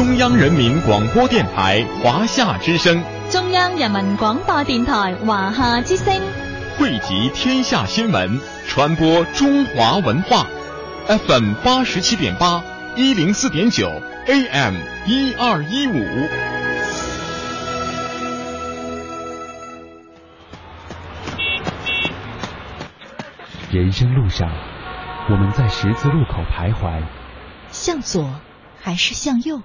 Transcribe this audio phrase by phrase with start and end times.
[0.00, 6.18] 中央人民广播电台华夏之声，中央人民广播电台华夏之声，
[6.78, 10.46] 汇集天下新闻，传播中华文化。
[11.06, 12.64] FM 八十七点八，
[12.96, 13.90] 一零四点九
[14.24, 16.02] ，AM 一二一五。
[23.70, 24.50] 人生路上，
[25.28, 27.02] 我们在十字路口徘徊，
[27.70, 28.40] 向左
[28.80, 29.60] 还是向右？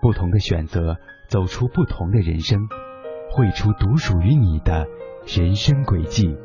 [0.00, 0.96] 不同的选择，
[1.28, 2.58] 走出不同的人生，
[3.30, 4.86] 绘出独属于你的
[5.26, 6.36] 人生轨迹。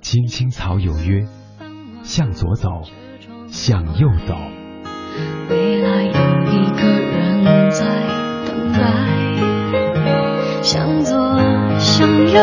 [0.00, 1.26] 青青草有约。
[2.02, 2.68] 向左走，
[3.46, 4.34] 向右走。
[5.48, 7.86] 未来有一个人在
[8.44, 8.78] 等待。
[10.62, 11.38] 向左，
[11.78, 12.40] 向右，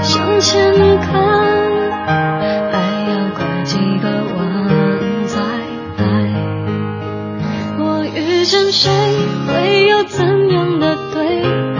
[0.00, 1.41] 向前看。
[8.72, 8.90] 谁，
[9.46, 11.71] 会有怎样的对？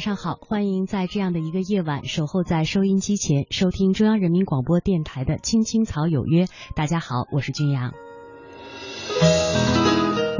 [0.00, 6.44] 晚上好，欢迎在这样的一个夜晚守候在收音机前，收听中央人民广播电台的《青青草有约》。
[6.74, 7.92] 大家好，我是君阳。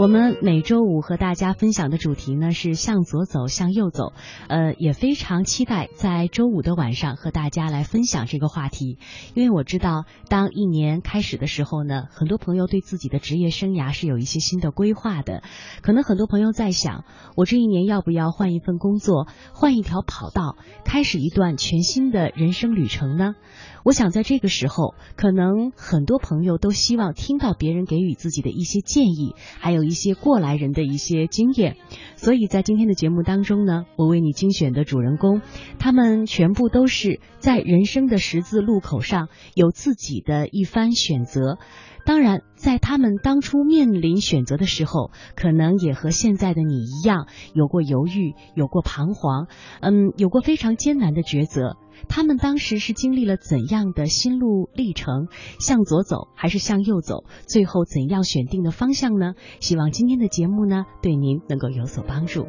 [0.01, 4.15] 我们每周五和大家分享的主题呢是向左走，向右走。
[4.49, 8.97] 呃，也非常期待在周五的晚上和大家来分享这个话题，
[9.35, 15.43] 因为我知道，当一年开始的时候呢，很多朋友对自己的职业生涯是有一些新的规划的。
[15.83, 17.05] 可能很多朋友在想，
[17.37, 23.35] 我这一年要不要换一份工作，换一条跑道，开始一段全新的人生旅程呢？
[23.83, 31.77] 我想在这个时候，可能很多朋友都希望听到别人给予自己的一些建议，还有一些过来人的一些经验。
[32.15, 35.43] 所以在今天的节目当中呢，我为你精选的主人公，
[35.81, 41.59] 他们全部都是在人生的十字路口上有自己的一番选择。
[42.05, 49.47] 当然，在他们当初面临选择的时候，可能也和现在的你一样，有过犹豫，有过彷徨，
[49.81, 51.77] 嗯，有过非常艰难的抉择。
[52.09, 55.29] 他们当时是经历了怎样的心路历程？
[55.59, 57.25] 向左走还是向右走？
[57.47, 59.35] 最后怎样选定的方向呢？
[59.61, 62.47] 希望今天的节目呢，对您能够有所帮助。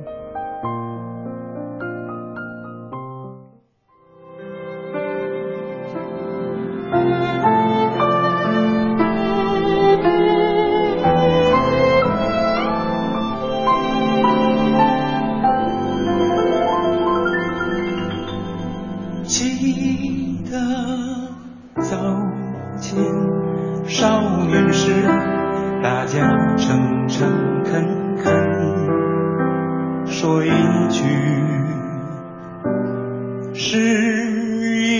[33.81, 33.87] 是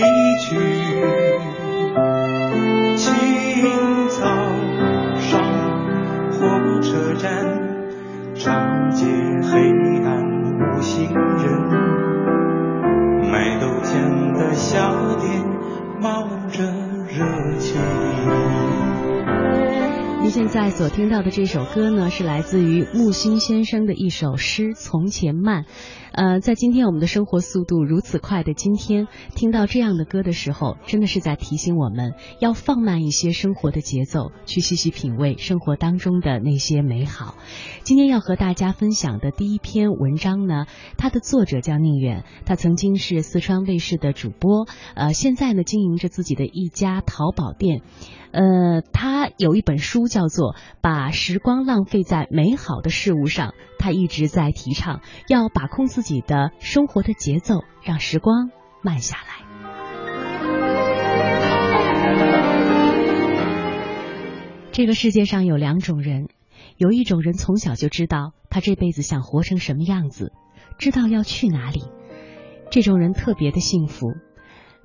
[0.40, 0.56] 曲。
[2.96, 3.06] 清
[4.08, 4.26] 早
[5.20, 5.30] 上
[6.32, 7.30] 火车站，
[8.34, 9.50] 长街黑
[10.04, 10.20] 暗
[10.58, 11.44] 无行人，
[13.30, 15.44] 卖豆浆的小店
[16.00, 16.64] 冒着
[17.06, 17.78] 热气。
[20.22, 25.62] 您现在所听到的这首歌呢，是来自于木心先生的一首诗《从前慢》。
[26.12, 37.36] 呃，在今天我们的生活速度如此快的今天，听到这样的歌的时候，真的是在提醒我们要放慢一些生活的节奏，去细细品味生活当中的那些美好。
[37.82, 40.66] 今天要和大家分享的第一篇文章呢，
[40.98, 47.80] 它的作者叫宁远，他曾经是四川卫视的主播，呃，现在呢经营着自己的一家淘宝店。
[48.32, 53.50] 呃，他有一本书叫做《把时光浪费在美好的事物上》，
[53.82, 59.42] 他一直在提倡要把控自己的生活的节奏，让时光慢下来。
[64.70, 66.28] 这个世界上有两种人，
[66.76, 70.32] 有一种人从小就知道他这辈子想活成什么样子，
[70.78, 71.82] 知道要去哪里，
[72.70, 74.06] 这种人特别的幸福。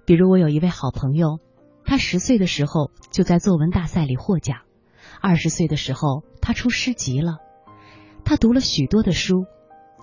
[0.08, 1.38] 比如我有一位好朋友。
[1.90, 4.64] 他十岁的时候就在作文大赛里获奖，
[5.22, 7.38] 二十岁的时候他出诗集了，
[8.28, 9.46] 他读了许多的书，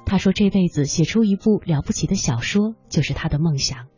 [0.06, 3.88] 他说这辈子写出一部了不起的小说就是他的梦想。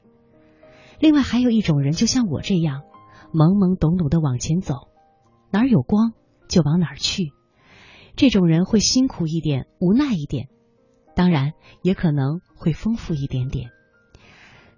[0.98, 2.82] 另外还有一种人就像我这样，
[3.32, 4.88] 懵懵懂懂的往前走，
[5.52, 6.12] 哪儿有光
[6.48, 7.30] 就往哪儿去，
[8.16, 10.48] 这种人会辛苦一点，无奈一点，
[11.14, 13.70] 当然也可能会丰富一点点。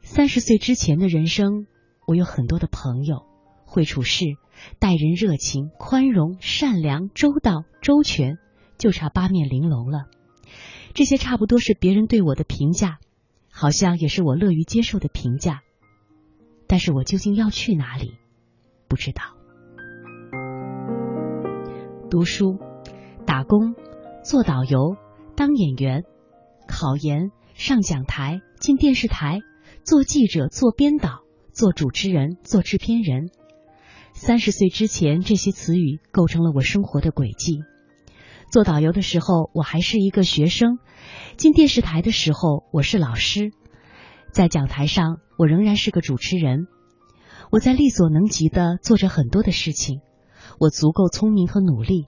[0.02, 1.64] 三十岁之前的人生。
[2.06, 3.24] 我有很多的朋友，
[3.64, 4.24] 会处事，
[4.78, 8.38] 待人热情、宽容、善良、周到、周全，
[8.78, 10.06] 就差八面玲珑了。
[10.94, 12.98] 这些差不多是别人对我的评价，
[13.52, 15.60] 好像也是我乐于接受的评价。
[16.66, 18.14] 但是我究竟要去哪里？
[18.88, 19.22] 不知道。
[22.10, 22.58] 读书、
[23.26, 23.74] 打工、
[24.24, 24.96] 做导游、
[25.36, 26.04] 当演员、
[26.66, 29.40] 考研、上讲台、进电视台、
[29.84, 31.20] 做记者、做编导、
[31.52, 33.30] 做主持人、做制片人。
[34.14, 37.62] 三十岁之前，这些词语构成了我生活的轨迹。
[38.50, 40.78] 做导游的时候，我还是一个学生；
[41.36, 43.50] 进电视台的时候，我是老师；
[44.32, 46.66] 在讲台上，我仍然是个主持人。
[47.50, 50.00] 我在力所能及的做着很多的事情。
[50.58, 52.06] 我足够聪明和努力，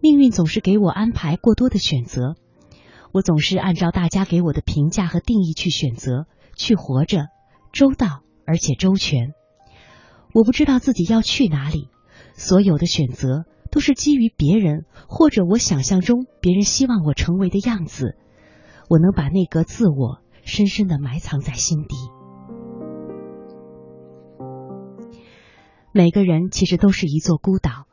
[0.00, 2.36] 命运总是给我安排过多的选择，
[3.12, 6.26] 我总是按照大家给我的评价和定义去选择，
[6.56, 7.26] 去活着，
[7.72, 9.32] 周到而且周全。
[10.32, 11.88] 我不知道自己要去哪里，
[12.34, 13.44] 所有的选择
[13.76, 18.16] 都是基于别人或者我想象中别人希望我成为的样子。
[18.88, 21.94] 我能把那个自我深深的埋藏在心底。
[25.92, 27.84] 每个人其实都是一座孤岛，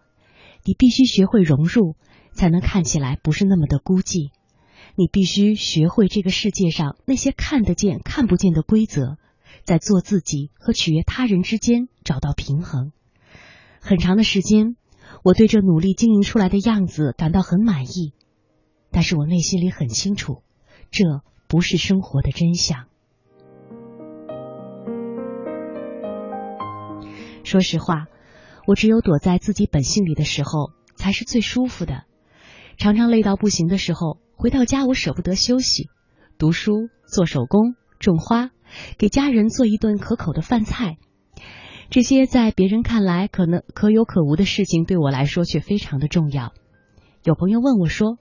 [0.63, 1.97] 你必须学会融入，
[2.31, 4.31] 才能看起来不是那么的孤寂。
[4.95, 9.17] 你必须学会这个世界上那些看得见、看不见的规则，
[9.65, 12.93] 在做自己和取悦他人之间找到平衡。
[13.81, 14.77] 很长的时间，
[15.23, 18.13] 我对这努力经营出来的样子感到很满意，
[18.91, 20.43] 但是我内心里很清楚，
[20.91, 22.87] 这不是生活的真相。
[27.45, 28.07] 说实话，
[28.67, 32.03] 我只有躲在自己本性里的时候，才是最舒服的。
[32.77, 35.87] 常常累到不行的时候，回到家我舍不得休息，
[36.37, 38.49] 读书、做手工、种花，
[38.97, 40.97] 给家人做一顿可口的饭菜。
[41.93, 46.51] 这些在别人看来可能可有可无的事情，对我来说却非常的重要。
[47.23, 48.17] 有朋友问我说：“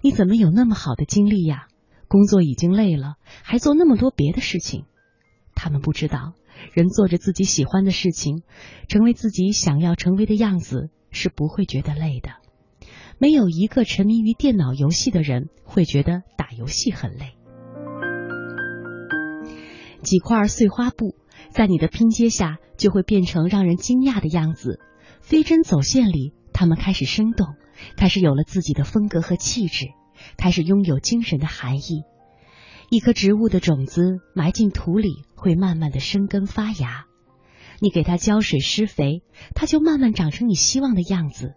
[0.00, 1.66] 你怎么有那么好的精力呀？
[2.08, 4.86] 工作已经累了，还做那么多别的事情？”
[5.54, 6.32] 他们不知道。
[6.72, 8.42] 人做着自己喜欢的事情，
[8.88, 12.30] 成为自己想要成为的样子，是不会觉得累的。
[13.18, 17.34] 没有一个沉迷于电脑游戏的人会觉得打游戏很累。
[20.02, 21.14] 几块碎花布
[21.50, 24.80] 在你的拼接下，就会变成让人惊讶的样子。
[25.20, 27.56] 飞针走线里，它们开始生动，
[27.96, 29.88] 开始有了自己的风格和气质，
[30.38, 32.04] 开始拥有精神的含义。
[32.88, 37.04] 一颗植物的种子埋进土里，会慢慢的生根发芽。
[37.80, 39.22] 你给它浇水施肥，
[39.54, 41.54] 它就慢慢长成你希望的样子。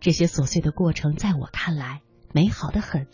[0.00, 2.00] 这些琐碎的过程，在我看来
[2.32, 3.06] 美好的很。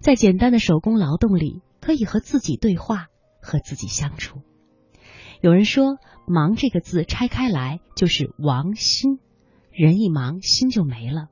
[0.00, 3.06] 在简单的手工劳动里，可以和自己对话，
[3.40, 4.42] 和自己相处。
[5.42, 9.18] 有人说，“忙”这个字拆开来就是“亡心”，
[9.74, 11.30] 人一忙，心就没了。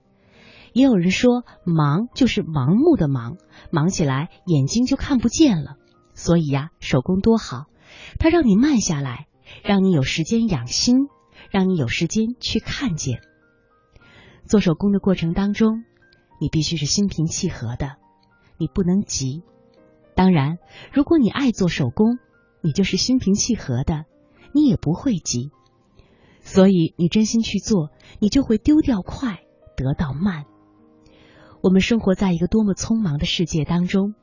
[0.72, 3.36] 也有人说，忙就是盲目的忙，
[3.70, 5.76] 忙起来眼睛就看不见了。
[6.12, 7.66] 所以呀，手工多好，
[8.18, 9.28] 它让你慢下来，
[9.62, 11.06] 让你有时间养心，
[11.52, 13.20] 让你有时间去看见。
[14.44, 15.84] 做手工的过程当中，
[16.40, 17.94] 你必须是心平气和的，
[18.58, 19.44] 你不能急。
[20.16, 20.58] 当然，
[20.92, 22.18] 如果你爱做手工，
[22.62, 24.04] 你就是心平气和的，
[24.52, 25.50] 你也不会急。
[26.40, 29.40] 所以，你真心去做，你就会丢掉快，
[29.76, 30.44] 得到慢。
[31.62, 34.14] 我们生活在一个多么匆忙的世界当中，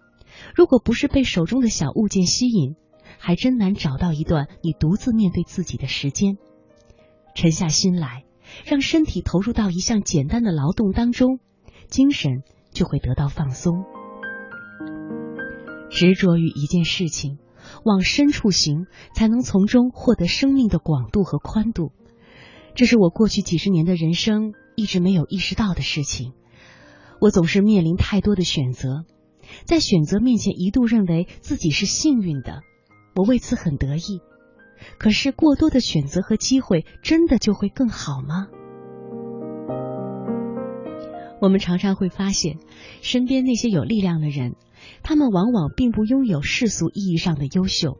[0.55, 2.75] 如果不是被手中的小物件吸引，
[3.19, 6.37] 还真难找到一段你独自面对自己的时间。
[7.35, 8.25] 沉下心来，
[8.65, 11.39] 让身体投入到一项简单的劳动当中，
[11.87, 12.41] 精神
[12.71, 13.85] 就会得到放松。
[15.91, 17.37] 执着于一件事情，
[17.83, 21.91] 往深处行，才能从中获得生命的广度和宽度。
[22.75, 26.33] 这是我过去几十年的人生一直没有意识到的事情。
[27.19, 29.05] 我总是面临太多的选择，
[29.65, 32.61] 在选择面前一度认为自己是幸运的，
[33.15, 34.21] 我为此很得意。
[34.99, 38.47] 可是过多的选择和机会，真的就会更好吗？
[41.41, 42.57] 我们常常会发现，
[43.01, 44.55] 身边那些有力量的人，
[45.03, 47.97] 他们往往并不拥有世俗意义上的优秀，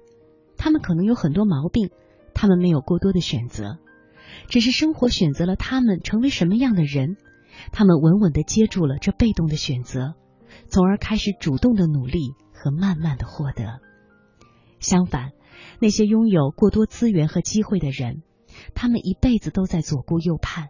[0.57, 1.89] 他们可能有很多毛病，
[2.33, 3.77] 他们没有过多的选择，
[4.47, 7.17] 只是生活选择了他们成为什么样的人。
[7.71, 10.13] 他们稳稳的接住了这被动的选择，
[10.67, 13.79] 从而开始主动的努力和慢慢的获得。
[14.79, 15.31] 相反，
[15.79, 18.21] 那些拥有过多资源和机会的人，
[18.75, 20.67] 他们一辈子都在左顾右盼，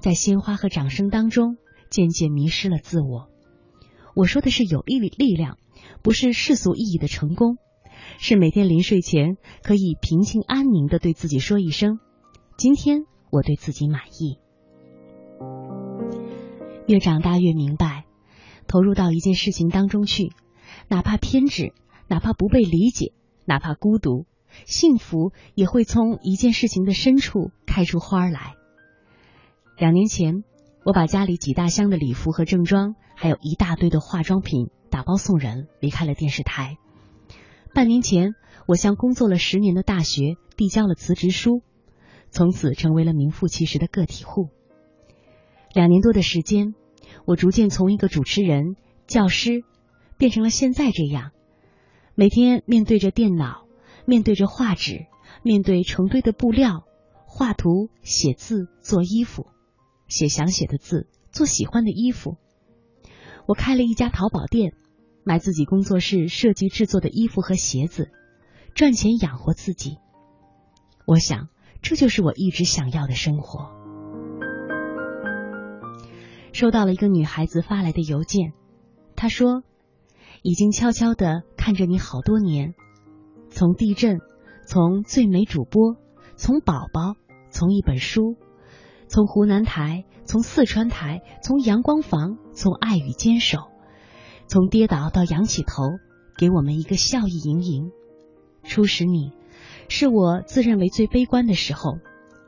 [0.00, 1.56] 在鲜花和掌声当中
[1.90, 3.30] 渐渐迷失了自我。
[4.16, 5.58] 我说的是有力力量，
[6.02, 7.58] 不是世俗意义的成功，
[8.18, 11.98] 是每天临睡前可以平静安宁的对自己说一声
[12.56, 14.38] ：“今天我对自己满意。
[16.86, 18.06] 越长大越明白，
[18.66, 20.32] 投入到一件事情当中去，
[20.88, 21.74] 哪怕偏执，
[22.08, 23.12] 哪怕不被理解，
[23.44, 24.24] 哪怕孤独，
[24.64, 28.54] 幸福也会从一件事情的深处开出花来。
[29.76, 30.42] 两年前，
[30.86, 36.78] 我把家里几大箱的礼服和正装，还有一大堆的化妆品打包送人，离开了电视台。
[37.74, 38.36] 半年前，
[38.68, 41.60] 我向工作了十年的大学递交了辞职书，
[42.30, 44.50] 从此成为了名副其实的个体户。
[45.74, 46.76] 两年多的时间，
[47.24, 48.76] 我逐渐从一个主持人、
[49.08, 49.64] 教师，
[50.18, 51.32] 变成了现在这样：
[52.14, 53.66] 每天面对着电脑，
[54.04, 55.06] 面对着画纸，
[55.42, 56.84] 面对成堆的布料，
[57.24, 59.48] 画图、写字、做衣服，
[60.08, 62.36] 写想写的字，做喜欢的衣服。
[63.46, 64.72] 我开了一家淘宝店，
[65.24, 68.10] 买自己工作室设计制作的衣服和鞋子，
[68.74, 69.98] 赚钱养活自己。
[71.06, 71.48] 我想，
[71.82, 73.70] 这就是我一直想要的生活。
[76.52, 78.52] 收到了一个女孩子发来的邮件，
[79.14, 79.62] 她说
[80.42, 82.74] ：“已经悄悄的看着你好多年，
[83.50, 84.20] 从地震，
[84.66, 85.96] 从最美主播，
[86.36, 87.14] 从宝宝，
[87.50, 88.36] 从一本书，
[89.08, 93.58] 从湖南台，从四川台，从阳光房，从爱与坚守，
[94.46, 95.82] 从跌倒到仰起头，
[96.36, 97.90] 给我们一个笑意盈盈。
[98.64, 99.32] 初识你，
[99.88, 101.98] 是我自认为最悲观的时候，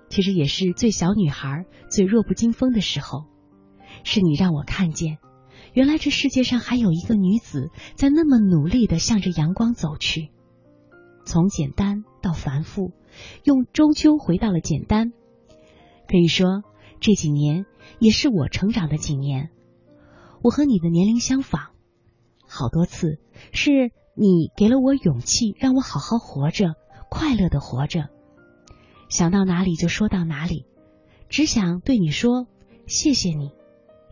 [0.09, 3.25] 其实也是最小女孩最弱不禁风的时候。”
[4.05, 5.19] 是你让我看见，
[5.73, 10.31] 原来这世界上还有一个女子在那么努力的向着阳光走去，
[11.25, 12.93] 从简单到繁复，
[13.45, 15.13] 用终究回到了简单。
[16.09, 16.63] 可以说
[17.01, 17.67] 这几年
[18.01, 19.51] 也是我成长的几年。
[20.43, 21.73] 我和你的年龄相仿，
[22.47, 23.21] 好多次
[23.53, 26.75] 是你给了我勇气，让我好好活着，
[27.11, 28.09] 快乐的活着，
[29.09, 30.65] 想到哪里就说到哪里，
[31.29, 32.47] 只想对你说
[32.87, 33.53] 谢谢你。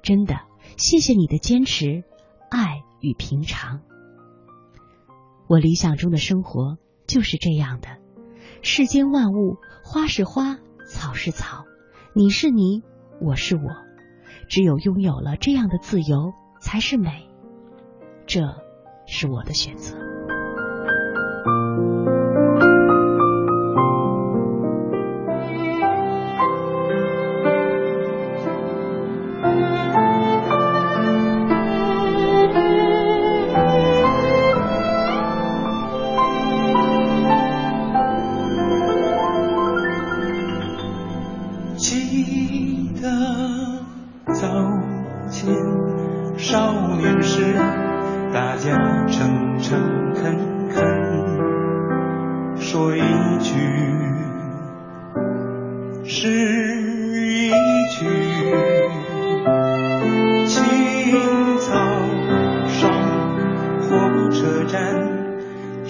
[0.03, 0.35] 真的，
[0.77, 2.05] 谢谢你的坚持、
[2.51, 3.81] 爱与平常。
[5.49, 6.77] 我理想中的生活
[7.07, 7.99] 就是这样的：
[8.63, 11.66] 世间万物，花是花，草是草，
[12.19, 12.83] 你是你，
[13.21, 13.77] 我是我。
[14.49, 16.33] 只有拥有了这样的自由，
[16.63, 17.29] 才是美。
[18.27, 18.41] 这
[19.05, 19.99] 是我的选择。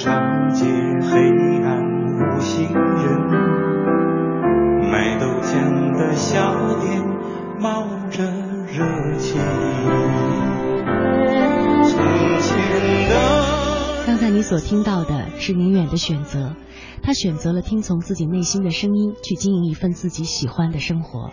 [0.07, 1.19] 长街黑
[1.65, 1.83] 暗
[2.15, 3.21] 无行人，
[4.89, 7.05] 卖豆浆的小店
[7.59, 8.23] 冒着
[8.69, 9.37] 热气。
[14.07, 16.55] 刚才你所听到的是宁远的选择，
[17.03, 21.33] 他选择了听从自己内心的声音，去经营一份自己喜欢的生活。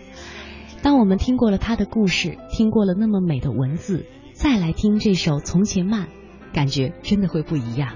[0.82, 6.06] 当我们听过了他的故事，听过了那么美的文字，再来听这首《从前慢》，
[6.52, 7.90] 感觉真的会不一样。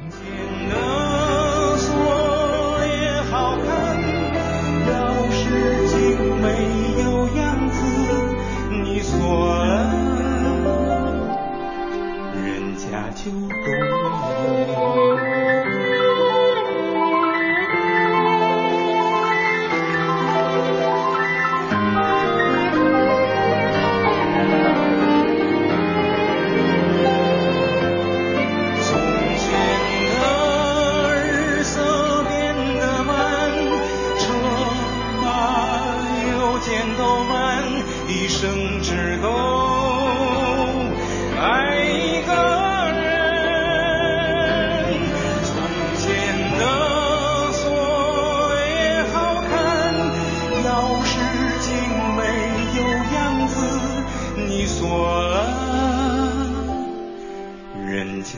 [13.28, 13.97] 家就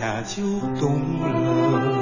[0.01, 2.00] 他就懂了。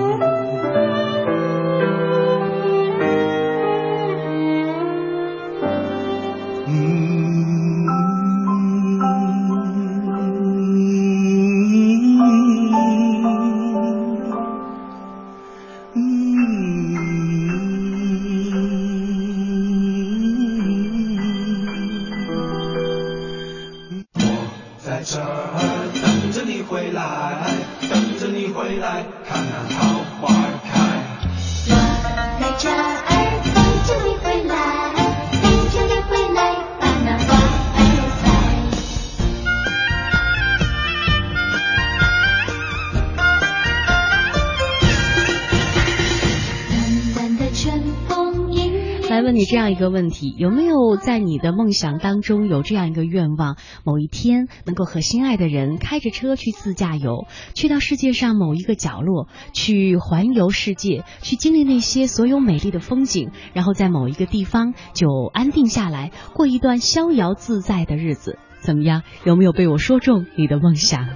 [49.48, 68.38] 这样一个问题：有没有在你的梦想当中有这样一个愿望，某一天能够和心爱的人开着车去自驾游，去到世界上某一个角落，去环游世界，去经历那些所有美丽的风景，然后在某一个地方就安定下来，过一段逍遥自在的日子？
[68.60, 69.02] 怎么样？
[69.24, 71.08] 有没有被我说中你的梦想？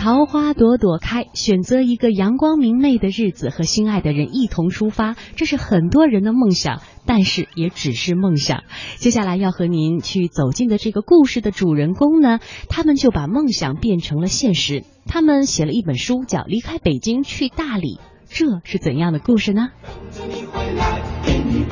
[0.00, 8.62] 桃花朵朵开，选择一个阳光明媚的日子，和心爱的人一同出发，这是很多人的梦想，但是也只是梦想。
[8.96, 12.38] 接下来要和您去走进的这个故事的主人公呢，
[12.70, 14.84] 他们就把梦想变成了现实。
[15.04, 19.68] 他们写了一本书，叫《离开北京去大理》，这是怎样的故事呢？
[19.84, 21.64] 等着你回来，给你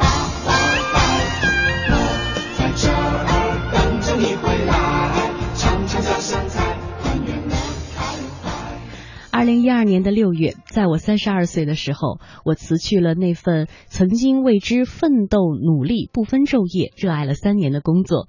[9.38, 18.28] 二零一二年的六月，在我三十二岁的时候，我辞去了那份曾经为之奋斗努力、不分昼夜、热爱了三年的工作。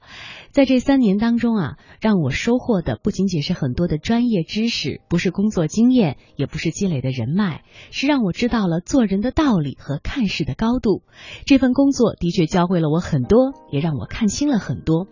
[0.52, 11.02] 在这三年当中啊，让我收获的不仅仅是很多的专业知识，不是工作经验，也不是积累的人脉，是让我知道了做人的道理和看事的高度。
[11.48, 15.08] 这份工作的确教会了我很多，也让我看清了很多。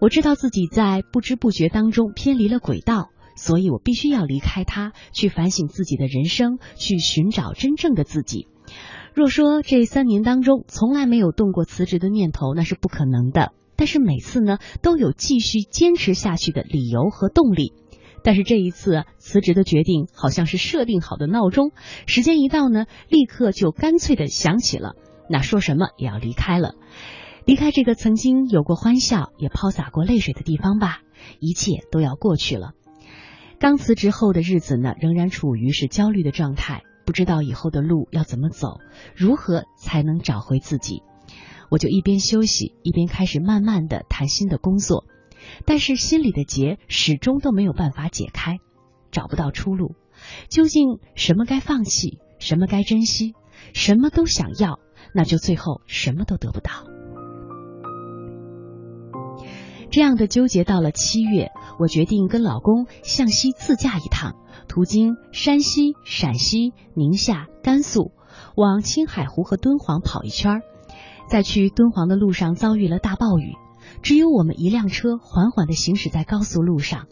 [0.00, 3.10] 我知道自己在不知不觉当中偏离了轨道。
[3.34, 8.48] 所以我必须要离开他，去反省自己的人生，去寻找真正的自己。
[9.14, 13.52] 若说这三年当中从来没有动过辞职的念头，那是不可能的。
[13.76, 17.72] 但是每次呢，都有继续坚持下去的理由和动力。
[18.22, 21.72] 但是这一次辞职的决定好像是设定好的闹钟，
[22.06, 24.94] 时间一到呢，立刻就干脆的响起了。
[25.28, 26.74] 那说什么也要离开了，
[27.44, 31.00] 离开这个曾经有过欢笑，也抛洒过泪水的地方吧。
[31.40, 32.72] 一切都要过去了。
[33.64, 38.78] 刚辞职后的日子呢，仍然处于是焦虑的状态，不知道以后的路要怎么走，
[39.16, 41.02] 如何才能找回自己。
[41.70, 45.06] 我就一边休息，一边开始慢慢的谈新的工作，
[45.64, 48.58] 但是心里的结始终都没有办法解开，
[49.10, 49.94] 找不到出路。
[50.50, 53.32] 究竟什么该放弃，什么该珍惜，
[53.72, 54.78] 什么都想要，
[55.14, 56.70] 那就最后什么都得不到。
[59.94, 64.34] 这样的纠结到了七月，我决定跟老公向西自驾一趟，
[64.66, 68.10] 途经山西、陕西、宁夏、甘肃，
[68.56, 70.62] 往青海湖和敦煌跑一圈儿。
[71.28, 73.54] 在去敦煌的路上遭遇了大暴雨，
[74.02, 77.06] 只有我们一辆车缓缓地行驶在高速路上。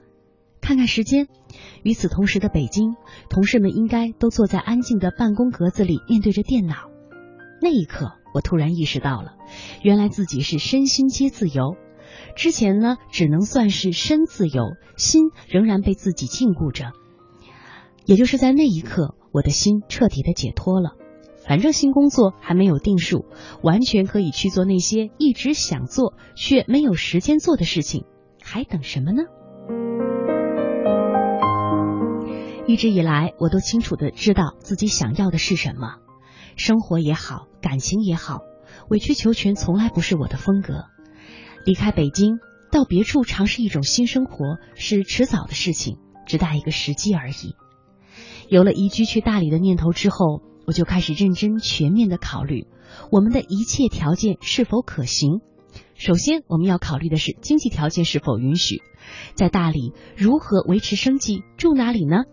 [0.61, 1.29] 看看时间，
[1.85, 2.97] 与此同时的北京，
[3.31, 6.75] 同事们应该都坐在安静的办公格子里，面对着电脑。
[7.61, 9.35] 那一刻，我突然意识到了，
[9.85, 11.77] 原来自己是身心皆自由。
[12.37, 16.93] 之前呢，只能算是身自由，心仍然被自己禁锢着。
[18.05, 20.93] 也就是在那一刻，我的心彻底的解脱了。
[21.47, 23.25] 反正新工作还没有定数，
[23.63, 28.05] 完全可以去做那些一直想做却没有时间做的事情，
[28.41, 29.23] 还等什么呢？
[32.67, 35.97] 一直以来，我都清楚的知道自己想要的是什么，
[36.57, 38.39] 生活也好，感情也好，
[38.89, 40.85] 委曲求全从来不是我的风格。
[41.65, 42.39] 离开北京，
[42.71, 47.55] 到别处尝试一种新生活是迟早的事情，只待一个时机而已。
[48.49, 52.67] 有了移居去大理的念头之后，我就开始认真全面的考虑
[53.11, 55.41] 我们的一切条件是否可行。
[55.95, 58.83] 首先，我们要考虑的是经济条件是否允许，
[59.35, 62.25] 在大理如何维持生计，住哪里呢？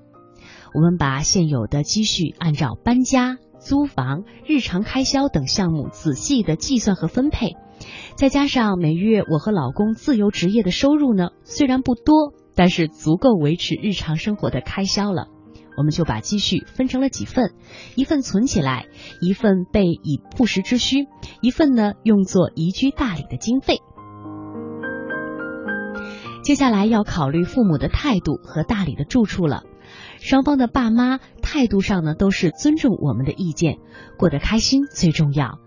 [0.73, 7.55] 我们把现有的积蓄按照搬家、租房、日常开销等项目仔细的计算和分配。
[8.15, 15.27] 再加上每月我和老公自由职业的收入呢，虽然不多，但是足够维持日常生活的开销了。
[15.77, 17.53] 我们就把积蓄分成了几份，
[17.95, 18.87] 一份存起来，
[19.21, 21.07] 一份备以不时之需，
[21.41, 23.77] 一份呢用作移居大理的经费。
[26.43, 29.63] 接下来要考虑父母的态度和大理的住处了。
[30.19, 33.77] 双方的爸妈态度上呢都是尊重我们的意见，
[34.17, 35.59] 过得开心最重要。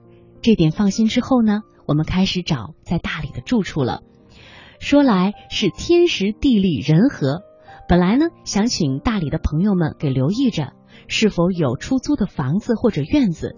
[0.42, 4.03] 这点放心之后呢，我们开始找在大理的住处了。
[4.79, 7.42] 说来是天时地利人和。
[7.88, 10.73] 本来呢想请大理的朋友们给留意着，
[11.09, 13.57] 是否有出租的房子或者院子。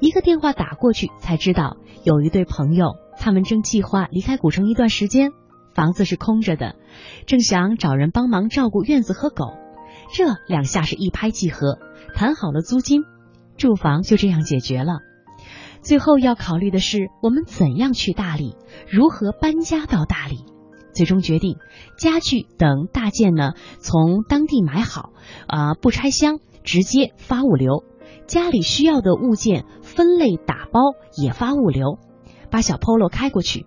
[0.00, 5.30] 一个电话打过去才知道，有一对朋友，他们正计划离开古城一段时间，
[5.74, 6.76] 房子是空着的，
[7.26, 9.54] 正想找人帮忙照顾院子和狗，
[10.14, 11.78] 这两下是一拍即合，
[12.14, 13.02] 谈好了租金，
[13.56, 14.98] 住房就这样解决了。
[15.84, 18.56] 最后要考虑的是我们怎样去大理，
[18.88, 20.46] 如何搬家到大理。
[20.94, 21.58] 最终决定，
[21.98, 25.10] 家具等大件呢从当地买好，
[25.46, 27.84] 啊不拆箱，直接发物流。
[28.26, 30.80] 家里需要的物件分类打包
[31.20, 31.98] 也发物流，
[32.50, 33.66] 把小 Polo 开过去。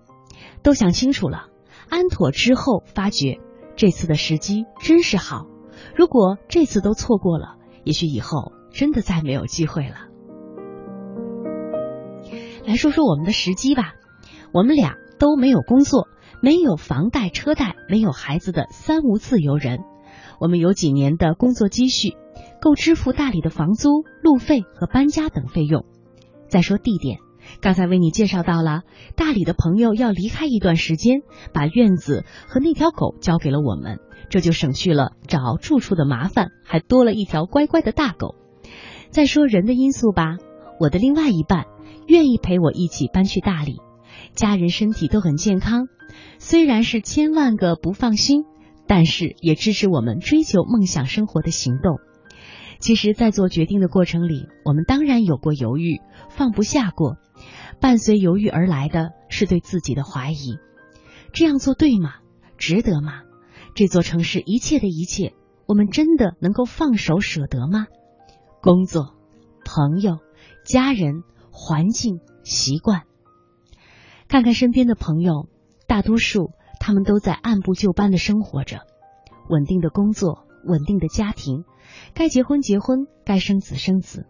[0.63, 1.47] 都想清楚了，
[1.89, 3.39] 安妥之后发觉
[3.75, 5.45] 这次的时机真是好。
[5.95, 10.07] 如果这次都错过了，也许以后真的再没有机会了。
[12.67, 13.93] 来说说我们的时机吧，
[14.53, 16.09] 我们俩都没有工作。
[16.39, 19.79] 没有房贷车贷，没有孩子的三无自由人，
[20.39, 22.15] 我们有几年的工作积蓄，
[22.61, 25.83] 够支付大理的房租、路费和搬家等费用。
[26.47, 27.17] 再说地点，
[27.59, 28.83] 刚才为你介绍到了，
[29.15, 31.21] 大理的朋友要离开一段时间，
[31.53, 33.99] 把院子和那条狗交给了我们，
[34.29, 38.35] 这就省去了找住处的麻烦，还多了一条乖乖的大狗。
[39.09, 40.37] 再说人的因素吧，
[40.79, 41.65] 我的另外一半
[42.07, 43.77] 愿意陪我一起搬去大理，
[44.33, 45.87] 家人身体都很健康。
[46.39, 48.45] 虽然是千万个不放心，
[48.87, 51.99] 但是也支持我们追求梦想生活的行动。
[52.79, 57.17] 其实，在做决定的过程里，我们当然有过犹豫，放不下过。
[57.79, 60.57] 伴随犹豫而来的是对自己的怀疑：
[61.33, 62.15] 这样做对吗？
[62.57, 63.23] 值得吗？
[63.75, 65.33] 这座城市一切的一切，
[65.67, 67.87] 我们真的能够放手舍得吗？
[68.61, 69.15] 工作、
[69.65, 70.19] 朋友、
[70.65, 71.23] 家人、
[71.59, 73.01] 环境、习惯，
[74.27, 75.49] 看看身边的朋友。
[75.87, 78.81] 大多数他们都在按部就班的生活着，
[79.49, 81.63] 稳定的工作，稳定的家庭，
[82.13, 84.27] 该结婚结婚，该生子生子。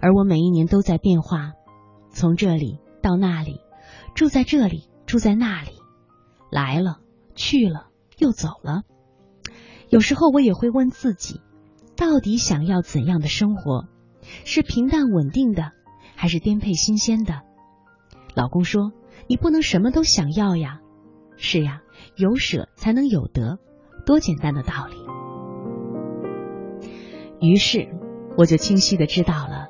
[0.00, 1.52] 而我每一年都在变化，
[2.10, 3.60] 从这里到那里，
[4.14, 5.72] 住在这里，住在那里，
[6.50, 7.00] 来了
[7.34, 8.84] 去了又走了。
[9.90, 11.42] 有时候我也会问自己，
[11.94, 13.86] 到底想要怎样的生活？
[14.44, 15.72] 是平淡稳定的，
[16.16, 17.42] 还是颠沛新鲜的？
[18.34, 18.92] 老公说
[19.28, 20.80] ：“你不能什么都想要呀。”
[21.36, 21.82] 是呀，
[22.16, 23.58] 有舍才能有得，
[24.06, 24.96] 多简单的道理。
[27.40, 27.88] 于是
[28.38, 29.68] 我就清晰的知道了，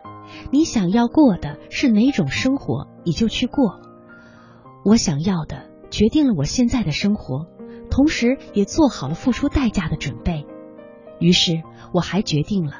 [0.52, 3.80] 你想要过的是哪种生活，你就去过。
[4.84, 7.46] 我想要的决定了我现在的生活，
[7.90, 10.46] 同时也做好了付出代价的准备。
[11.18, 12.74] 于是我还决定了，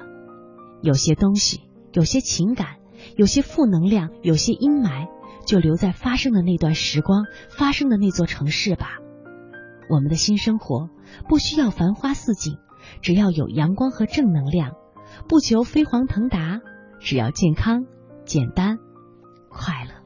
[0.83, 2.77] 有些东西，有些情感，
[3.17, 5.09] 有些负能量，有些阴霾。
[5.47, 8.97] 就留在发生的那段时光，发生的那座城市吧。
[9.91, 10.89] 我们的新生活
[11.29, 12.57] 不需要繁花似锦，
[13.03, 14.71] 只要有阳光和正能量；
[15.29, 16.63] 不求飞黄腾达，
[16.99, 17.85] 只要健康、
[18.25, 18.79] 简单、
[19.51, 20.03] 快乐。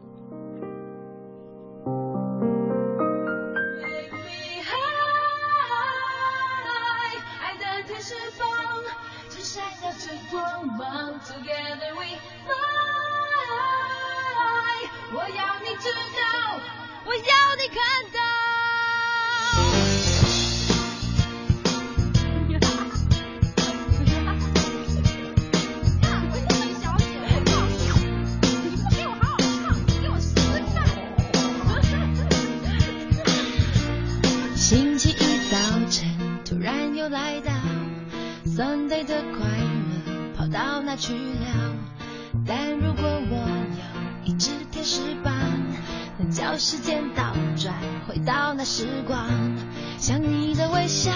[40.98, 41.74] 去了？
[42.46, 43.36] 但如果我
[44.26, 45.32] 有一只天使棒，
[46.18, 47.74] 能叫时间倒转，
[48.06, 49.28] 回到那时光，
[49.98, 51.12] 想你的微笑，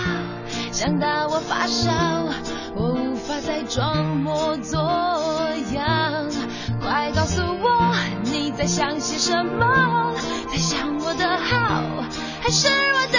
[0.70, 1.90] 想到我发烧，
[2.74, 4.80] 我无法再装模作
[5.74, 6.28] 样。
[6.80, 10.14] 快告诉我你在想些什么？
[10.50, 12.04] 在想我的好，
[12.40, 13.11] 还是我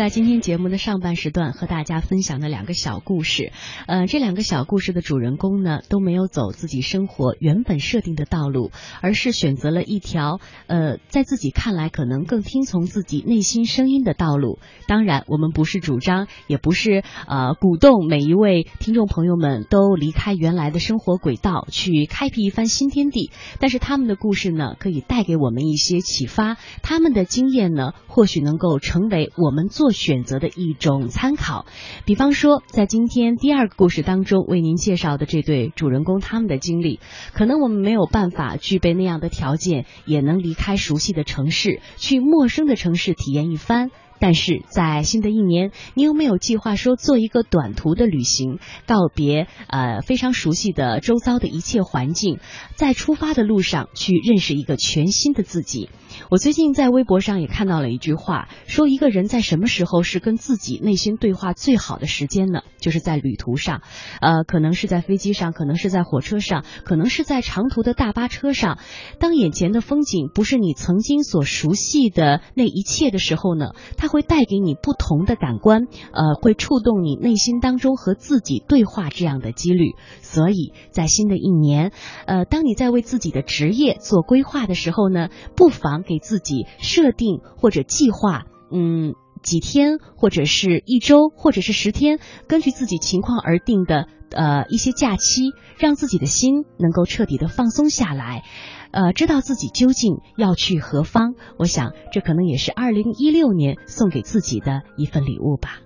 [0.00, 3.52] 在今天节目的上半时段和大家分享的两个小故事。
[3.86, 8.70] 呃，这两个小故事的主人公呢，都没有走自己生活原本设定的道路，
[9.02, 14.58] 而是选择了一条呃，在自己看来可能更听从自己内心声音的道路。
[14.88, 23.32] 当然，我们不是主张，也不是呃鼓动每一位听众朋友们都离开原来的生活轨道，去开辟一番新天地。
[23.58, 31.66] 但是他们的故事呢，可以带给我们一些启发，他们的经验呢，或许能够成为我们做选择的一种参考。
[32.04, 37.00] 比方说，在今天第二个故事当中为您介绍的这对主人公他们的经历，
[37.32, 43.90] 可能我们没有办法具备那样的条件，也能离开熟悉的城市，去陌生的城市体验一番。
[44.20, 52.38] 但是在新的一年，你有没有计划说做一个短途的旅行，告别呃非常熟悉的周遭的一切环境，
[52.76, 55.88] 在出发的路上去认识一个全新的自己？
[56.28, 62.60] 我最近在微博上也看到了一句话，说一个人在什么时候是跟自己内心对话最好的时间呢？
[62.78, 63.82] 就是在旅途上，
[64.20, 68.78] 呃，可能是在飞机上，可能是在火车上，可能是在长途的大巴车上。
[69.18, 79.92] 当眼前的风景不是你曾经所熟悉的那一切的时候呢，它会带给你不同的感官，呃，会触动你内心当中和自己对话这样的几率。
[80.20, 81.92] 所以在新的一年，
[82.26, 98.44] 呃，当你在为自己的职业做规划的时候呢，不妨给自己设定或者计划，嗯，几天或者是一周或者是十天，根据自己情况而定的呃一些假期，让自己的心能够彻底的放松下来，
[98.92, 101.34] 呃，知道自己究竟要去何方。
[101.58, 105.78] 我想这可能也是二零一六年送给自己的一份礼物吧。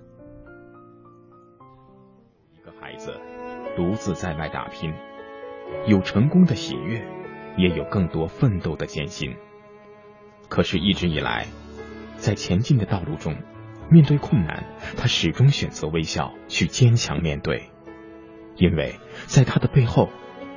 [2.53, 3.13] 一个孩子
[3.77, 4.95] 独自在外打拼，
[5.87, 7.05] 有成功的喜悦，
[7.59, 9.37] 也有更多奋斗的艰辛。
[10.49, 11.47] 可是，一直以来，
[12.17, 13.37] 在前进的道路中，
[13.91, 14.65] 面对困难，
[14.97, 17.71] 他始终选择微笑，去坚强面对，
[18.57, 18.95] 因为
[19.27, 20.09] 在他的背后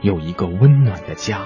[0.01, 1.45] 有一个温暖的家。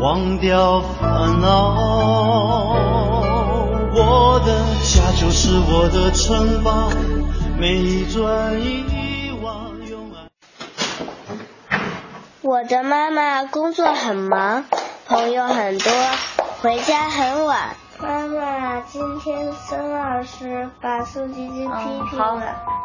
[0.00, 2.74] 忘掉烦恼。
[3.96, 4.52] 我的
[4.82, 6.90] 家就是我的城堡，
[7.56, 11.78] 每一砖一瓦用爱。
[12.42, 14.64] 我的妈妈工作很忙。
[15.06, 15.92] 朋友很多，
[16.62, 17.76] 回家很晚。
[18.00, 22.24] 妈妈，今天孙老师把宋晶晶批评了。
[22.24, 22.38] 好，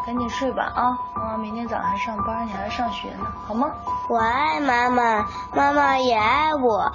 [0.05, 0.97] 赶紧睡吧啊！
[1.15, 3.69] 妈妈明天早上还上班，你还上学呢，好吗？
[4.09, 6.91] 我爱妈妈，妈妈也爱我，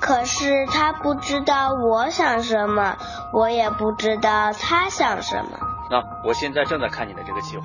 [0.00, 2.96] 可是她不知道我想什么，
[3.32, 5.58] 我也不知道她想什么。
[5.90, 7.64] 那我现在正在看你的这个计划。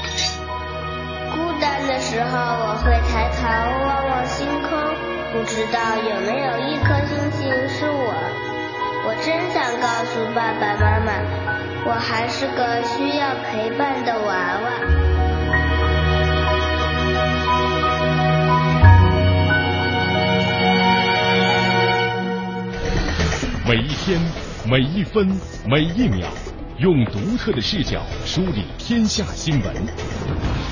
[1.61, 3.45] 孤单的时候，我会抬头
[3.85, 4.71] 望望星空，
[5.31, 8.15] 不知道有没有一颗星星是我。
[9.05, 11.21] 我真想告诉爸爸妈妈，
[11.85, 14.71] 我还是个需要陪伴的娃娃。
[23.67, 24.19] 每一天，
[24.65, 26.27] 每一分，每一秒。
[26.77, 29.71] 用独特的视角梳理天下新闻，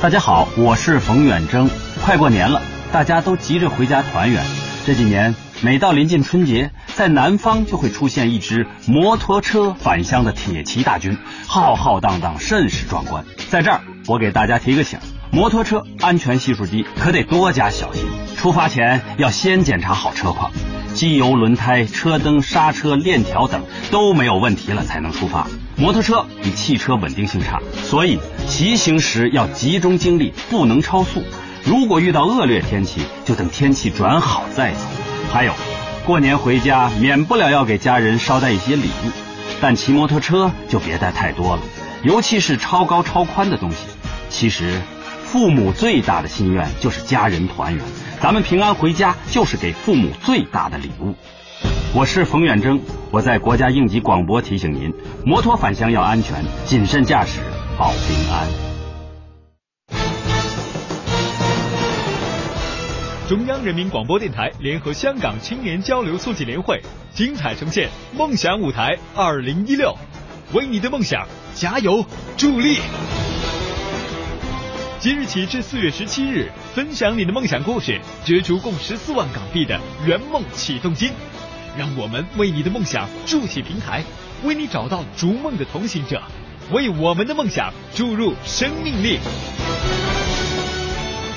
[0.00, 1.68] 大家好，我是冯远征。
[2.04, 4.44] 快过年了，大家都急着回家团圆。
[4.86, 13.24] 这几年，每到临近春节，在南方就会出现一支摩托车返乡的铁骑大军，浩浩荡荡，甚是壮观。
[13.50, 18.04] 在这儿，我给大家提个醒：摩托车安全系数低，可得多加小心。
[18.36, 20.50] 出发前要先检查好车况，
[20.94, 25.46] 机油、轮胎、车灯、刹车、链条等都没有问题了才能出发。
[25.76, 31.22] 摩托车比汽车稳定性差，所以骑行时要集中精力，不能超速。
[31.64, 34.80] 如果遇到恶劣天气，就等天气转好再走。
[35.32, 35.52] 还有，
[36.06, 39.10] 过年回家免不了要给家人捎带一些礼物，
[39.60, 41.62] 但骑摩托车就别带太多了，
[42.02, 43.76] 尤其是超高超宽的东西。
[44.30, 44.80] 其实，
[45.30, 47.84] 父母最大的心愿就是家人团圆，
[48.18, 51.14] 咱们平安回家就是给父母最大的礼物。
[51.94, 54.90] 我是冯远征，我在国家应急广播提醒您：
[55.26, 57.40] 摩托返乡要安全，谨慎驾驶
[57.76, 58.48] 保平安。
[63.28, 66.80] 中央人民广播电台联合香港青年交流促进联会，
[67.12, 69.94] 精彩呈现“梦想舞台二零一六”，
[70.54, 72.02] 为你的梦想加油
[72.38, 72.78] 助力。
[75.00, 81.12] 即日起至四月十七日，分享你的梦想故事，角逐共十四万港币的圆梦启动金。
[81.76, 84.02] 让我们为你的梦想筑起平台，
[84.42, 86.20] 为你找到逐梦的同行者，
[86.72, 89.20] 为我们的梦想注入生命力。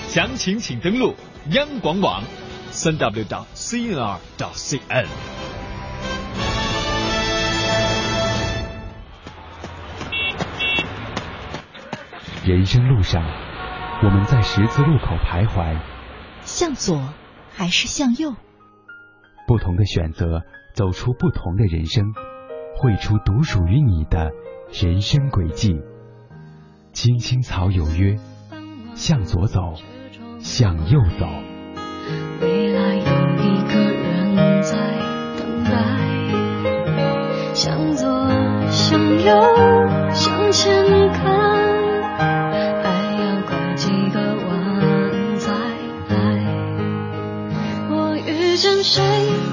[0.08, 1.16] 详情请登录
[1.52, 2.24] 央广网，
[2.72, 5.06] 三 w 到 cnr 到 cn。
[12.44, 13.24] 人生路上，
[14.04, 15.78] 我们在十字路口徘徊，
[16.42, 17.14] 向左
[17.56, 18.34] 还是向右？
[19.48, 20.42] 不同的选择，
[20.74, 22.06] 走出不同的人生，
[22.78, 24.32] 绘出独属于你的
[24.74, 25.80] 人生轨迹。
[26.94, 28.18] 青青草有约，
[28.96, 29.76] 向左走，
[30.40, 31.28] 向右走。
[32.42, 33.04] 未来有
[33.38, 34.78] 一个人在
[35.38, 38.10] 等待，向左，
[38.72, 41.41] 向右，向前看。
[48.92, 49.51] 谁？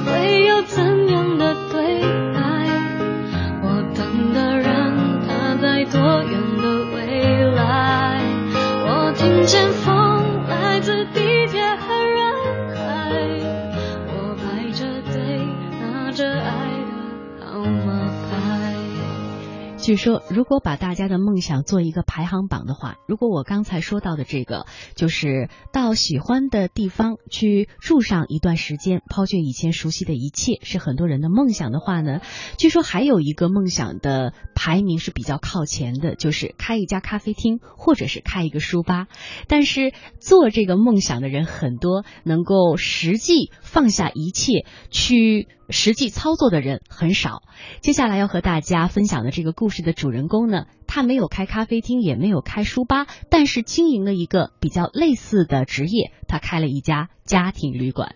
[20.39, 32.21] 如果把大家的梦想做一个排行榜的话，如果我刚才说到的这个，就是到喜欢的地方去住上一段时间，抛却以前熟悉的一切，是很多人的梦想的话呢，
[32.57, 39.09] 据说还有一个梦想的排名是比较靠前的，就是开一家咖啡厅或者是开一个书吧。
[39.49, 47.43] 但是做这个梦想的人很多，能够实际放下一切去实际操作的人很少。
[47.81, 58.15] 接下来要和大家分享的这个故事的主人公呢，他没有开咖啡厅，也没有开书吧，但是经营了一个比较类似的职业，他开了一家家庭旅馆。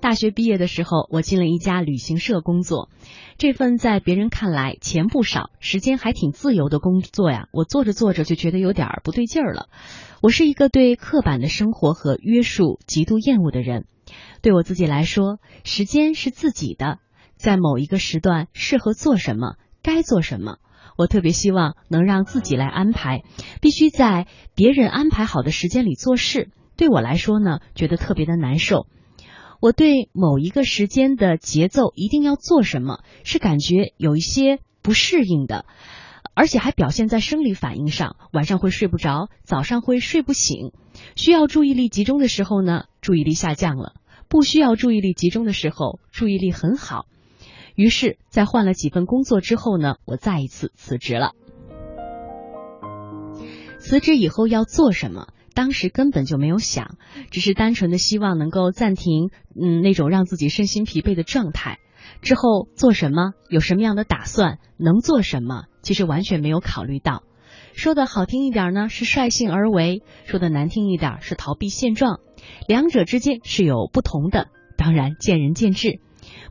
[0.00, 2.88] 大学毕业的时候，我进了一家旅行社工作。
[3.36, 9.68] 这份在别人看来钱不少、时间还挺自由的工作呀，我做着做着就觉得有点不对劲儿了。
[10.22, 13.86] 我是一个对刻板的生活和约束极度厌恶的人。
[14.42, 16.98] 对我自己来说，时间是自己的，
[17.36, 20.58] 在某一个时段适合做什么，该做什么。
[20.98, 23.22] 我特别希望能让自己来安排，
[23.62, 26.50] 必须在别人安排好的时间里做事。
[26.76, 28.86] 对我来说呢，觉得特别的难受。
[29.58, 35.64] 我对某一个时间的节奏一定要做什么，是感觉有一些不适应的，
[36.40, 40.72] 而且还表现在生理反应上，晚上会睡不着，早上会睡不醒。
[41.14, 43.92] 需要注意力集中的时候呢，注意力下降了；
[44.26, 47.04] 不需要注意力集中的时候，注意力很好。
[47.74, 51.32] 于是，在换了几份工作之后呢，我再一次辞职了。
[53.78, 55.34] 辞职以后要做什么？
[55.52, 56.96] 当时根本就没有想，
[57.30, 61.80] 只是单纯的希望能够暂停，嗯，那种让自己身心疲惫的状态。
[62.22, 63.34] 之后做什么？
[63.50, 64.58] 有什么样的打算？
[64.78, 65.64] 能做什么？
[65.90, 67.24] 其实完全没有考虑到。
[67.72, 72.20] 说的好听一点呢，是率性而为；说的难听一点，是逃避现状。
[72.68, 75.98] 两者之间是有不同的，当然见仁见智。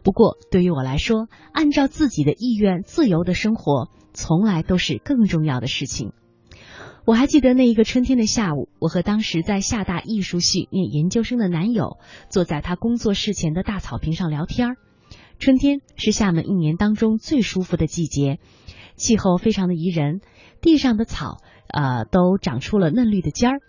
[0.04, 6.12] 不过对于我来说，按照自己的意愿自由的生活，从来都是更重要的事情。
[7.06, 11.98] 我还记得那一个春天的下午，我和当时在厦大艺术系念研究生的男友，
[12.30, 14.76] 坐在他工作室前的大草坪上聊天。
[15.40, 18.40] 春天是厦门一年当中最舒服的季节，
[19.00, 20.22] 气候非常的宜人，
[20.62, 21.38] 地上的草
[21.68, 23.60] 呃都长出了嫩绿的尖儿。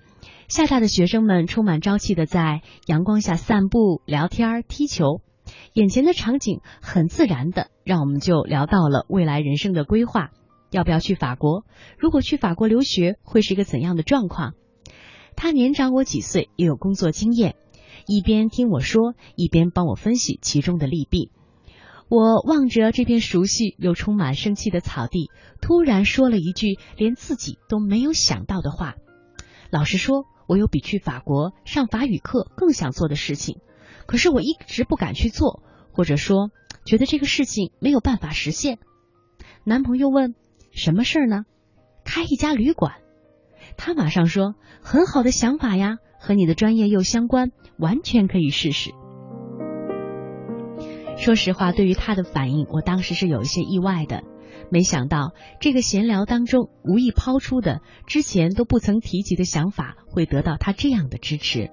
[0.48, 5.22] 厦大的学生们充满朝气的在阳光下散步、聊天、踢球，
[5.72, 10.30] 眼前的场景很自然的让我们就聊到了未来人生的规划。
[10.70, 11.64] 要不要去法国？
[11.98, 14.54] 如果去法国留学，会是一个怎样的状况？
[15.36, 17.54] 他年长我几岁，也有工作经验，
[18.06, 21.30] 一边听我说，一边帮我分析其中的利弊。
[22.10, 25.30] 我望着这片熟悉又充满生气的草地，
[25.62, 28.96] 突然说了一句连自己都没有想到的话。
[29.70, 33.60] 老实说，我有比去法国上法语课更想做的事情，
[34.06, 36.50] 可是我一直不敢去做，或者说
[36.84, 38.78] 觉得这个事情没有办法实现。
[39.64, 40.34] 男朋友问。
[40.72, 41.46] 什么事儿呢？
[42.04, 42.94] 开一家旅馆。
[43.76, 48.92] 他马上说：“很好的想法呀，和你的专业又相关，完全可以试试。”
[51.20, 54.22] 说实话，对于他的反应，我当时是有一些意外的。
[54.70, 61.70] 没想到这个闲聊当中无意抛出的之前都不曾提及的想法，会得到他这样的支持。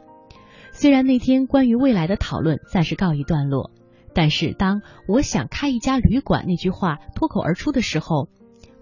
[0.74, 3.72] 虽然那天关于未来的讨论暂时告一段落，
[4.14, 8.28] 但是当我想开一家旅馆那句话脱口而出的时候，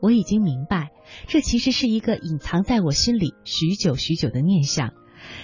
[0.01, 0.89] 我已经明白，
[1.27, 4.93] 这其实是一个隐藏在我心里许久许久的念想。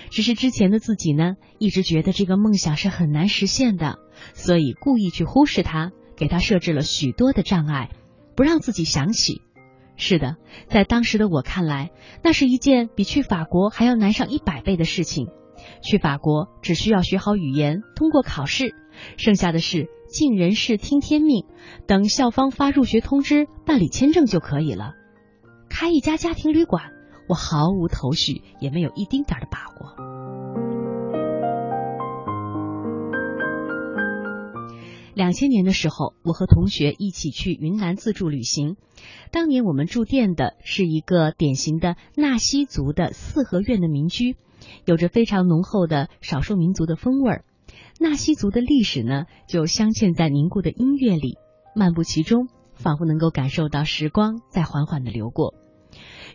[0.09, 3.97] 只是之前的自己呢，一直觉得这个梦想是很难实现的，
[4.33, 7.89] 所以故意去忽视他，给他设置了许多的障碍，
[8.35, 9.41] 不让自己想起。
[9.97, 11.91] 是的，在当时的我看来，
[12.23, 15.27] 那是一件比去法国还要难上一百倍的事情。
[15.83, 18.73] 去法国只需要学好语言，通过考试，
[19.17, 19.87] 剩下的事。
[20.07, 21.45] 尽人事，听天命。
[21.87, 24.93] 等校方发入学通知，办理签证就可以了。
[25.69, 26.91] 开一家家庭旅馆，
[27.29, 30.50] 我毫无头绪，也没有一丁点的把握。
[35.13, 38.77] 两千年的时候，我和同学一起去云南自助旅行。
[39.31, 44.37] 当年我们住店的是一个典型的纳西族的四合院的民居，
[44.85, 47.45] 有着非常浓厚的少数民族的风味儿。
[47.99, 51.37] 纳西族的历史呢，就镶嵌在凝固的音乐里，
[51.75, 55.53] 漫步其中，仿佛能够感受到时光在缓缓的流过。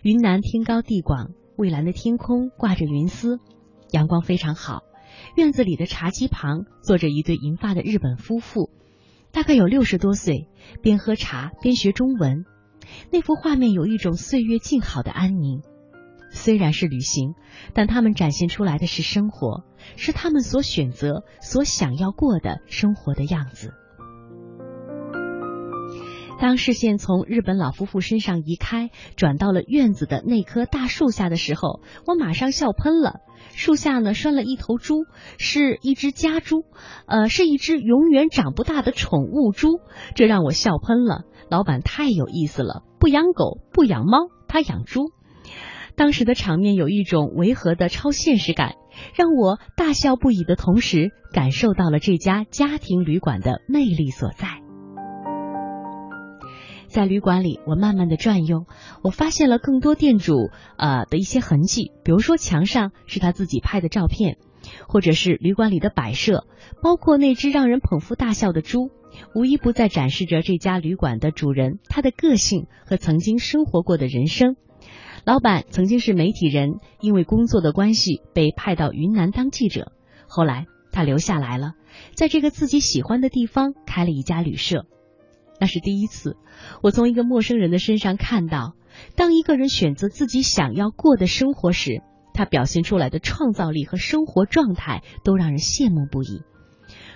[0.03, 3.41] 云南天高地广，蔚蓝的天空挂着云丝，
[3.91, 4.83] 阳光非常好。
[5.35, 8.71] 院子里的茶几旁坐着一对银发的日本夫妇，
[9.33, 10.49] 大概有六十多岁，
[10.83, 12.45] 边喝茶边学中文。
[13.11, 15.63] 那幅画面有一种岁月静好的安宁。
[16.31, 17.35] 虽然是旅行，
[17.73, 19.65] 但他们展现出来的是生活，
[19.97, 23.73] 是他们所选择、所想要过的生活的样子。
[26.39, 33.21] 当视线从日本老夫妇身上移开，转到了院子的那棵大树下的时候，我马上笑喷了。
[33.55, 35.05] 树下呢拴了一头猪，
[35.39, 36.65] 是一只家猪，
[37.07, 39.81] 呃，是一只永远长不大的宠物猪，
[40.15, 41.23] 这让我笑喷了。
[41.49, 45.11] 老板太有意思了，不养狗，不养猫，他养猪。
[45.97, 48.75] 当时的场面有一种违和的超现实感，
[49.15, 54.66] 让我大笑不已的同时，感受到了这家家庭旅馆的魅力所在。
[56.97, 58.65] 在旅馆里，我慢慢的转悠，
[59.03, 64.39] 我发现了更多店主呃的一些痕迹，比如说墙上是他自己拍的照片，
[64.89, 66.47] 或者是旅馆里的摆设，
[66.83, 68.89] 包括那只让人捧腹大笑的猪，
[69.35, 74.57] 无一不在展示着这家旅馆的主人他的个性和曾经生活过的人生。
[75.27, 79.93] 老板曾经是媒体人，因为工作的关系被派到云南当记者。
[80.29, 81.75] 后来他留下来了，
[82.15, 84.87] 在这个自己喜欢的地方开了一家旅社。
[85.59, 86.37] 那是第一次，
[86.83, 88.75] 我从一个陌生人的身上看到，
[89.15, 92.03] 当一个人选择自己想要过的生活时，
[92.35, 96.43] 他表现出来的创造力和生活状态都让人羡慕不已。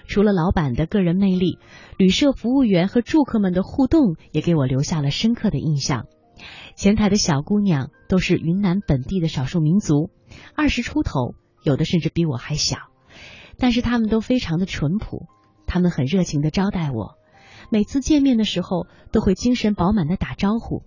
[0.09, 1.59] 除了老板的个人魅力，
[1.97, 6.07] 旅社服务员和住客们的互动也给我留下了深刻的印象。
[6.75, 10.11] 前台的小姑娘都是云南本地的少数民族，
[10.57, 12.79] 二十出头，有的甚至比我还小，
[13.59, 15.27] 但是她们都非常的淳朴，
[15.67, 17.17] 她们很热情的招待我，
[17.71, 20.83] 每次见面的时候都会精神饱满的打招呼。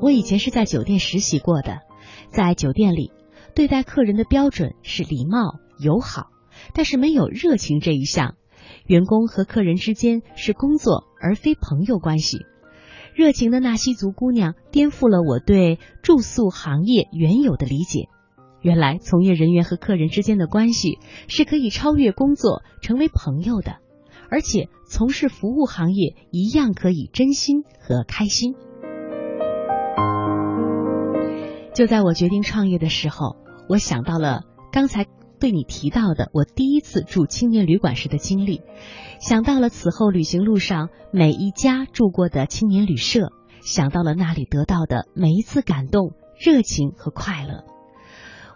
[0.00, 1.80] 我以前是在酒店实习过的，
[2.28, 3.10] 在酒店里
[3.54, 6.28] 对待客人的标准是礼貌友好，
[6.74, 8.36] 但是没有热情这一项。
[8.86, 12.38] 员工和客人之间是工作而非朋友关系。
[13.14, 18.08] 热情的纳西族姑娘颠覆了我对住宿行业原有的理解。
[18.60, 23.78] 原来从业人员和客人之间的关系是可以超越工作成为朋友的，
[24.30, 28.54] 而且从事服务行业一样可以真心和开心。
[31.74, 33.36] 就在我决定创业的时候，
[33.68, 35.06] 我想到了刚才
[35.38, 38.62] 对你提到的我第一次住青年旅馆时的经历，
[39.20, 43.28] 想到了此后旅行路上每一家住过的青年旅社，
[43.60, 47.64] 想到了那里得到的每一次感动、热情和快乐。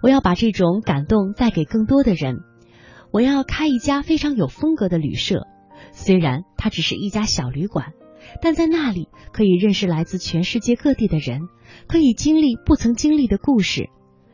[0.02, 2.40] 我要把这种感动带给更多的人。
[3.12, 5.46] 我要开一家非常有风格的旅社，
[5.92, 7.92] 虽然它只是一家小旅馆，
[8.40, 11.40] 但在那里可以认识来自全世界各地的人，
[11.88, 13.88] 可以经历不曾经历的故事。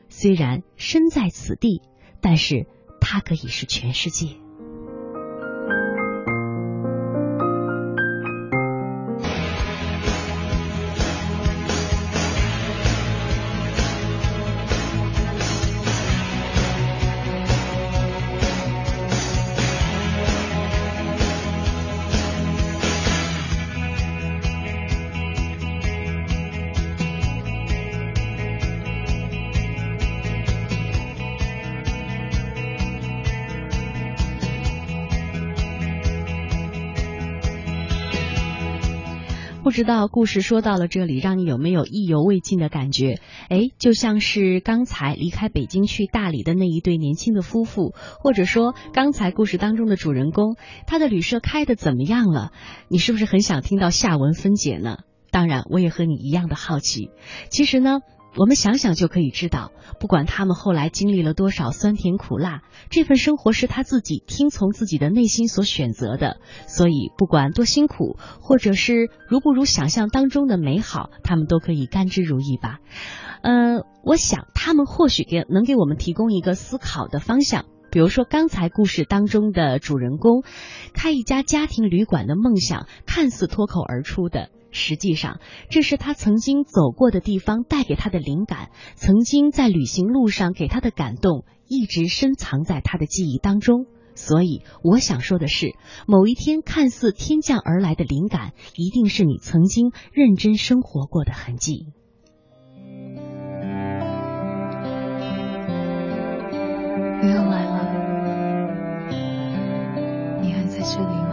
[0.08, 1.82] 虽然身在此地，
[2.20, 2.66] 但是
[3.00, 4.36] 它可以是全世界。
[39.78, 43.20] 知道故事说到了这里，让你有没有意犹未尽的感觉？
[43.48, 50.56] 哎，就像是刚才离开北京去大理的那一对年轻的夫妇，或者说刚才故事当中的主人公，
[50.88, 52.50] 他的旅社开的怎么样了？
[52.88, 54.96] 你是不是很想听到下文分解呢？
[55.30, 57.10] 当然，我也和你一样的好奇。
[57.48, 58.00] 其实呢。
[58.38, 66.38] 我们想想就可以知道，不管他们后来经历了多少酸甜苦辣，这份生活是他自己听从自己的内心所选择的。
[66.68, 72.78] 所以，不管多辛苦，或者是如不如想象当中的美好，他们都可以甘之如饴吧。
[73.42, 77.64] 呃，我想他们或许给能给我们提供一个思考的方向。
[77.90, 80.44] 比如说，刚才故事当中的主人公
[80.92, 84.50] 开一家家庭旅馆的梦想，看似脱口而出的。
[84.78, 93.86] 实际上，这是他曾经走过的地方带给他的灵感，曾经在旅行路上给他的感动，一直深藏在他的记忆当中。
[94.14, 95.74] 所以，我想说的是，
[96.06, 101.86] 某一天看似天降而来的灵感，一定是你曾经认真生活过的痕迹。
[107.20, 107.84] 又来了，
[110.40, 111.27] 你还在这里？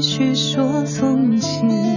[0.00, 1.87] 继续说从前。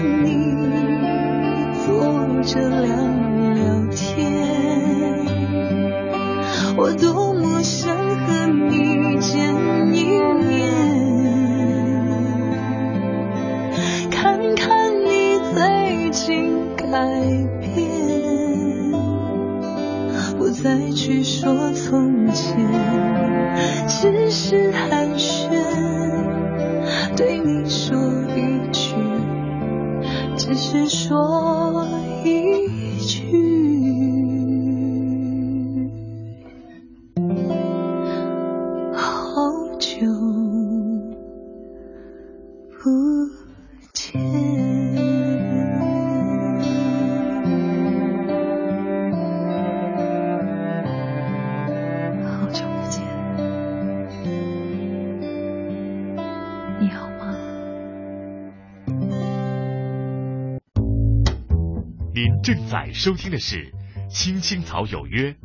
[0.00, 0.56] 和你
[1.84, 2.96] 坐着聊
[3.54, 4.30] 聊天。
[62.52, 63.72] 正在收听的是
[64.08, 65.36] 《青青草有约》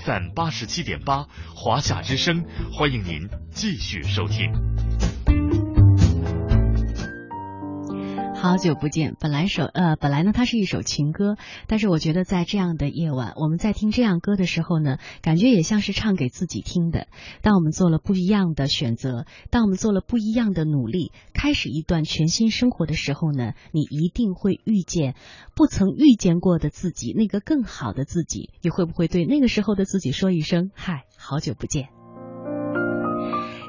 [0.00, 4.77] ，FM 八十七点八，华夏之声，欢迎您继续收听。
[8.48, 11.36] 好久不见，本来首呃，本来呢，它是一首情歌，
[11.66, 17.08] 但是我觉得在这样的夜晚，我们在听这样歌的时候呢，感觉也像是唱给自己听的。
[17.42, 25.14] 当我们做了不一样的选择，当我们做了不一样的努力，开始一段全新生活的时候呢，你一定会遇见
[25.54, 28.48] 不曾遇见过的自己，那个更好的自己。
[28.62, 31.90] 你会不会对那个时候的自己说一声“嗨，好久不见”？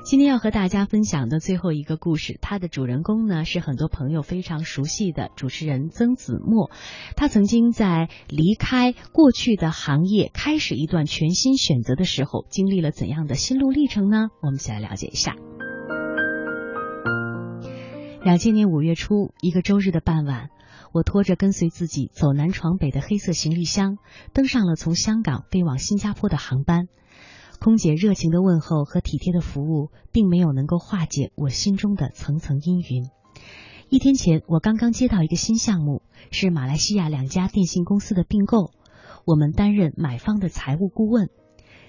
[0.09, 6.71] 今天要和大家分享的最后一个故事，它的主人公呢是很多朋友非常熟悉的主持人曾子墨。
[7.15, 14.29] 他曾经在离开过去的行业，开始一段全新选择的时候，经历了怎样的心路历程呢？
[14.41, 15.35] 我们一起来了解一下。
[18.23, 20.49] 两千年五月初，一个周日的傍晚，
[20.91, 23.97] 我拖着跟随自己走南闯北的黑色行李箱，
[24.33, 26.87] 登上了从香港飞往新加坡的航班。
[27.59, 33.09] 空姐热情的问候和体贴的服务，并没有能够化解我心中的层层阴云。
[33.89, 36.01] 一天前，我刚刚接到一个新项目，
[36.31, 38.71] 是马来西亚两家电信公司的并购，
[39.25, 41.29] 我们担任买方的财务顾问。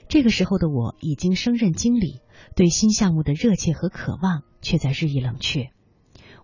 [0.08, 2.20] 这个时候的我已经升任经理，
[2.56, 5.70] 对新项目的热切和渴望却在日益冷却。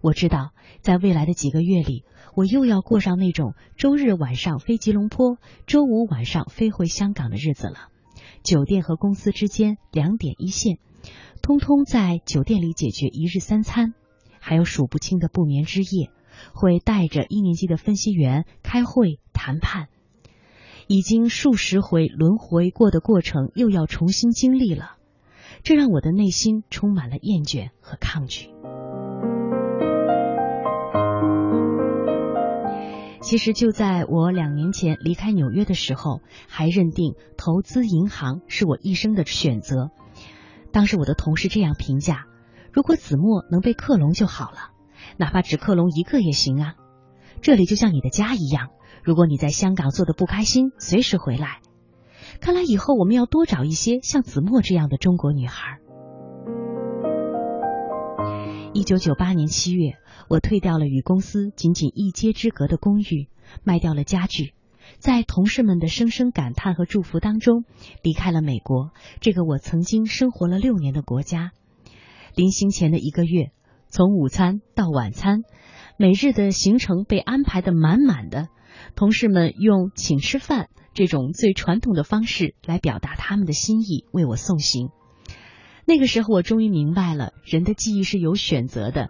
[0.00, 0.52] 我知道，
[0.82, 2.04] 在未来的几个月里，
[2.36, 7.88] 我又要过上那种周日晚上飞吉隆坡，周五晚上飞回香港的日子了。
[8.46, 10.78] 酒店和公司之间两点一线，
[11.42, 13.92] 通通在酒店里解决一日三餐，
[14.38, 16.12] 还有数不清的不眠之夜，
[16.54, 19.88] 会带着一年级的分析员开会谈判，
[20.86, 24.92] 已经数十回轮回过的过程又要重新经历了，
[25.64, 28.50] 这让我的内心充满了厌倦和抗拒。
[33.26, 39.90] 其实就在我两年前离开纽约的时候，还认定投资银行是我一生的选择。
[40.70, 42.26] 当时我的同事这样评价：
[42.72, 44.70] 如果子墨能被克隆就好了，
[45.16, 46.74] 哪怕只克隆一个也行啊。
[47.42, 48.68] 这里就像你的家一样，
[49.02, 51.58] 如果你在香港做的不开心，随时回来。
[52.40, 55.80] 看来以后我们要多找一些像子墨这样的中国女孩。
[58.76, 59.96] 一九九八年七月，
[60.28, 63.30] 我退掉了与公司仅仅一街之隔的公寓，
[63.64, 64.52] 卖掉了家具，
[64.98, 67.64] 在同事们的声声感叹和祝福当中，
[68.02, 71.52] 离开了美国这个我曾经生活了六年的国家。
[72.34, 73.50] 临行前的一个月，
[73.88, 75.44] 从午餐到晚餐，
[75.96, 78.48] 每日的行程被安排的满满的，
[78.94, 84.90] 同事们用请吃饭这种最传统的方式来表达他们的心意，为我送行。
[85.88, 89.08] 那个时候，我终于明白了，人的记忆是有选择的。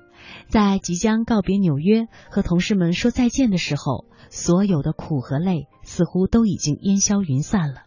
[0.48, 7.84] 在即将告别纽约和同事们说再见的时候，所有的苦和累似乎都已经烟消云散了。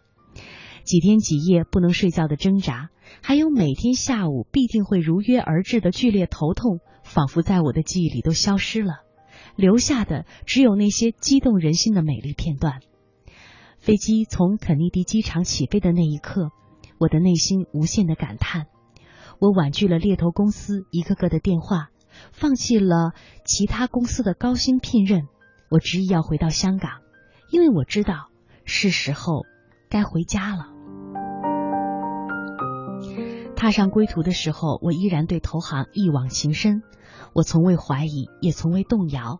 [0.82, 2.88] 几天几夜不能睡觉的挣扎，
[3.22, 9.02] 还有每天下午必定会如约而至的剧烈头痛，仿佛在我的记忆里都消失了，
[9.54, 12.80] 留下的只有那些激动人心的美丽片段。
[13.78, 16.50] 飞机从肯尼迪机场起飞的那一刻，
[16.98, 18.66] 我的内心无限的感叹。
[19.40, 21.88] 我婉拒了猎头公司一个个的电话，
[22.30, 23.12] 放弃了
[23.46, 25.28] 其他公司的高薪聘任，
[25.70, 27.00] 我执意要回到香港，
[27.50, 28.28] 因为我知道
[28.66, 29.46] 是时候
[29.88, 30.66] 该回家了。
[33.56, 36.82] 踏上归途的时候，我依然对投行一往情深。
[37.34, 39.38] 我从未怀疑，也从未动摇。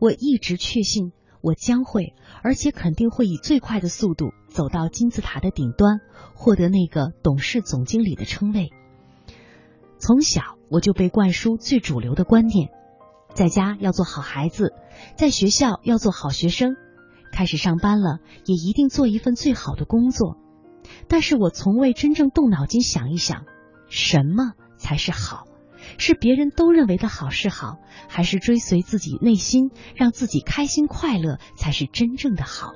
[0.00, 6.00] 我一直确信，我将会，而且肯定会以最快的速度走到金字塔的顶端，
[6.34, 8.70] 获得那个董事总经理的称谓。
[10.02, 12.70] 从小我就被灌输最主流的观念：
[13.36, 14.72] 在家要做好孩子，
[15.16, 16.74] 在学校要做好学生，
[17.30, 20.38] 开始上班了也一定做一份最好的工作。
[21.06, 23.44] 但是我从未真正动脑筋想一想。
[23.88, 25.44] 什么才是好？
[25.98, 27.76] 是别人都认为的好是好，
[28.08, 32.72] 还是追随自己内心，让自己开心快乐才是真正的好？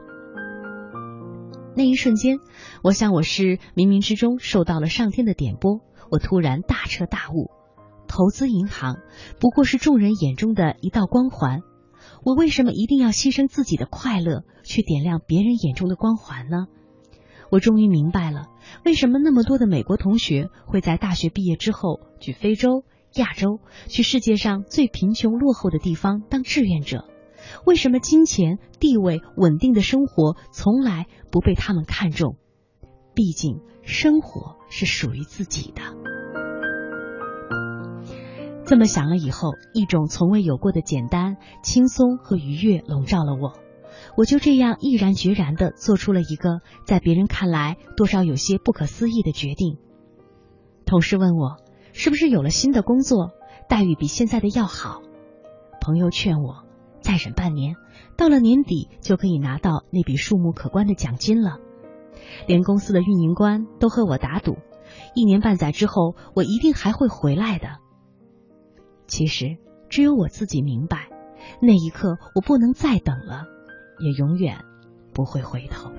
[1.75, 2.39] 那一瞬间，
[2.85, 5.81] 我想我是冥冥之中受到了上天的点拨，
[6.11, 7.51] 我突然大彻大悟：
[8.07, 8.97] 投资银行
[9.41, 11.61] 不过是众人眼中的一道光环，
[12.25, 16.67] 我为什么一定要牺牲自己的快乐去点亮别人眼中的光环呢？
[17.51, 18.47] 我终于明白了，
[18.85, 22.85] 为什么那么多的美国同学会在大学毕业之后去非洲、
[23.15, 27.05] 亚洲，去世界上最贫穷落后的地方当志愿者？
[27.65, 32.37] 为什么金钱、地位、稳定的生活从来不被他们看重？
[33.17, 35.81] 毕竟，生活是属于自己的。
[38.67, 43.55] 这么想了以后，一种从未有过的简单、轻松和愉悦笼罩了我。
[44.19, 49.79] 我就这样毅然决然的做出了一个在别人看来多少有些不可思议的决定。
[50.85, 51.57] 同事问我
[51.95, 53.31] 是不是有了新的工作，
[53.67, 55.01] 待遇比现在的要好。
[55.81, 56.65] 朋友劝我
[57.01, 57.77] 再忍半年，
[58.19, 61.61] 到了年底就可以拿到那笔数目可观的奖金了。
[62.47, 64.57] 连公司的运营官都和我打赌，
[65.15, 67.79] 一年半载之后我一定还会回来的。
[69.07, 69.57] 其实
[69.89, 71.09] 只有我自己明白，
[71.61, 73.47] 那一刻我不能再等了。
[73.99, 74.59] 也永远
[75.15, 75.91] 不会回头。